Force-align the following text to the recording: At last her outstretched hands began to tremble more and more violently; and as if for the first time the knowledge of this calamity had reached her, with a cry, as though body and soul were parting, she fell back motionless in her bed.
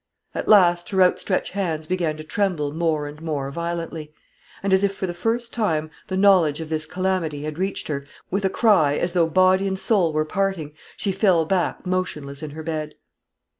At 0.33 0.47
last 0.47 0.89
her 0.89 1.03
outstretched 1.03 1.51
hands 1.51 1.85
began 1.85 2.17
to 2.17 2.23
tremble 2.23 2.71
more 2.73 3.05
and 3.05 3.21
more 3.21 3.51
violently; 3.51 4.11
and 4.63 4.73
as 4.73 4.83
if 4.83 4.95
for 4.95 5.05
the 5.05 5.13
first 5.13 5.53
time 5.53 5.91
the 6.07 6.17
knowledge 6.17 6.59
of 6.59 6.69
this 6.69 6.87
calamity 6.87 7.43
had 7.43 7.59
reached 7.59 7.87
her, 7.87 8.07
with 8.31 8.43
a 8.43 8.49
cry, 8.49 8.95
as 8.95 9.13
though 9.13 9.27
body 9.27 9.67
and 9.67 9.77
soul 9.77 10.11
were 10.11 10.25
parting, 10.25 10.73
she 10.97 11.11
fell 11.11 11.45
back 11.45 11.85
motionless 11.85 12.41
in 12.41 12.49
her 12.49 12.63
bed. 12.63 12.95